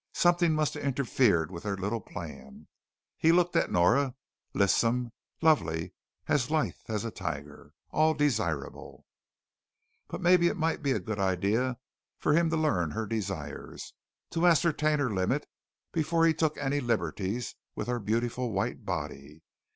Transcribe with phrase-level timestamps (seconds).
[0.15, 2.67] Something must have interfered with their little plan.
[3.19, 4.15] He looked at Nora,
[4.51, 5.11] lissome,
[5.43, 5.93] lovely,
[6.27, 7.75] as lithe as a tiger.
[7.91, 9.05] All desirable
[10.07, 11.77] But maybe it might be a good idea
[12.17, 13.93] for him to learn her desires,
[14.31, 15.45] to ascertain her limit
[15.91, 19.43] before he took any liberties with her beautiful white body.